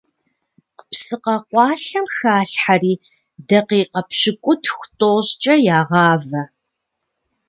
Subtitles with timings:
[0.89, 2.93] Псы къэкъуалъэм халъхьэри
[3.47, 6.43] дакъикъэ пщыкӏутху-тӏощӏкъэ ягъавэ.